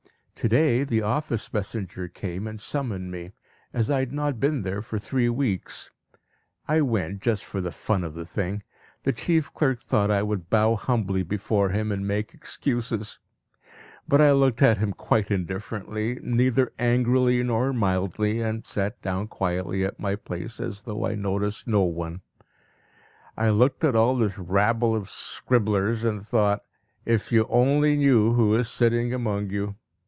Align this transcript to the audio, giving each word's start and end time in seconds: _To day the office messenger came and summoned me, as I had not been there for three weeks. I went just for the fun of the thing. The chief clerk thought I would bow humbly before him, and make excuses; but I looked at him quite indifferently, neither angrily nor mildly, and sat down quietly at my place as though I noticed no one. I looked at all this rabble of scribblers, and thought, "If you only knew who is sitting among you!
_To 0.43 0.49
day 0.49 0.83
the 0.83 1.03
office 1.03 1.53
messenger 1.53 2.07
came 2.07 2.47
and 2.47 2.59
summoned 2.59 3.11
me, 3.11 3.33
as 3.73 3.91
I 3.91 3.99
had 3.99 4.11
not 4.11 4.39
been 4.39 4.63
there 4.63 4.81
for 4.81 4.97
three 4.97 5.29
weeks. 5.29 5.91
I 6.67 6.81
went 6.81 7.21
just 7.21 7.45
for 7.45 7.61
the 7.61 7.71
fun 7.71 8.03
of 8.03 8.15
the 8.15 8.25
thing. 8.25 8.63
The 9.03 9.13
chief 9.13 9.53
clerk 9.53 9.81
thought 9.83 10.09
I 10.09 10.23
would 10.23 10.49
bow 10.49 10.77
humbly 10.77 11.21
before 11.21 11.69
him, 11.69 11.91
and 11.91 12.07
make 12.07 12.33
excuses; 12.33 13.19
but 14.07 14.19
I 14.19 14.31
looked 14.31 14.63
at 14.63 14.79
him 14.79 14.93
quite 14.93 15.29
indifferently, 15.29 16.17
neither 16.23 16.73
angrily 16.79 17.43
nor 17.43 17.71
mildly, 17.71 18.41
and 18.41 18.65
sat 18.65 18.99
down 19.03 19.27
quietly 19.27 19.85
at 19.85 19.99
my 19.99 20.15
place 20.15 20.59
as 20.59 20.81
though 20.81 21.05
I 21.05 21.13
noticed 21.13 21.67
no 21.67 21.83
one. 21.83 22.21
I 23.37 23.51
looked 23.51 23.83
at 23.83 23.95
all 23.95 24.17
this 24.17 24.39
rabble 24.39 24.95
of 24.95 25.07
scribblers, 25.07 26.03
and 26.03 26.25
thought, 26.25 26.65
"If 27.05 27.31
you 27.31 27.45
only 27.47 27.95
knew 27.95 28.33
who 28.33 28.55
is 28.55 28.69
sitting 28.69 29.13
among 29.13 29.51
you! 29.51 29.75